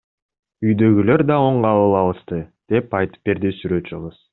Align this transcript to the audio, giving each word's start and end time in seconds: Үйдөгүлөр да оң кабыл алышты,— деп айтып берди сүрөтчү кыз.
Үйдөгүлөр 0.69 1.23
да 1.33 1.37
оң 1.49 1.61
кабыл 1.67 1.95
алышты,— 2.01 2.43
деп 2.75 3.01
айтып 3.03 3.31
берди 3.33 3.59
сүрөтчү 3.63 4.07
кыз. 4.07 4.23